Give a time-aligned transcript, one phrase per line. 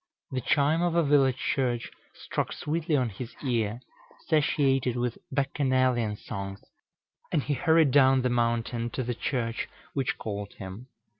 [0.31, 3.81] The chime of a village church struck sweetly on his ear,
[4.25, 6.63] satiated with Bacchanalian songs;
[7.31, 10.87] and he hurried down the mountain to the church which called him.